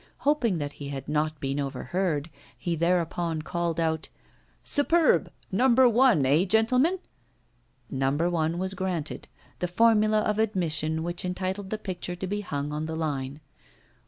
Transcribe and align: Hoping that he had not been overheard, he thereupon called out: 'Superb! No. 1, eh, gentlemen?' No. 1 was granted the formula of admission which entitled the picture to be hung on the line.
Hoping 0.21 0.57
that 0.57 0.71
he 0.73 0.89
had 0.89 1.07
not 1.07 1.39
been 1.39 1.59
overheard, 1.59 2.31
he 2.57 2.75
thereupon 2.75 3.43
called 3.43 3.79
out: 3.79 4.09
'Superb! 4.63 5.31
No. 5.51 5.69
1, 5.69 6.25
eh, 6.25 6.43
gentlemen?' 6.45 6.97
No. 7.91 8.09
1 8.13 8.57
was 8.57 8.73
granted 8.73 9.27
the 9.59 9.67
formula 9.67 10.21
of 10.21 10.39
admission 10.39 11.03
which 11.03 11.23
entitled 11.23 11.69
the 11.69 11.77
picture 11.77 12.15
to 12.15 12.25
be 12.25 12.41
hung 12.41 12.73
on 12.73 12.87
the 12.87 12.95
line. 12.95 13.41